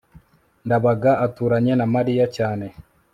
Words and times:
ndabaga 0.65 1.11
aturanye 1.25 1.73
na 1.79 1.85
mariya 1.93 2.25
cyane 2.35 2.65